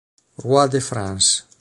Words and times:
Roy 0.43 0.67
de 0.67 0.81
France". 0.81 1.43